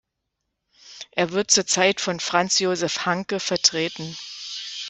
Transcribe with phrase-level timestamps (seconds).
[1.11, 4.17] Er wird zurzeit von Franz-Josef Hanke vertreten.